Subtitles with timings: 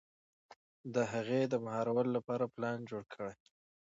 [0.93, 3.33] د هغې د مهارولو لپاره پلان جوړ کړي.